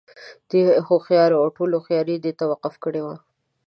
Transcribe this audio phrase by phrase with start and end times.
[0.49, 3.15] دى هوښيار وو او ټوله هوښياري یې دې ته وقف کړې وه.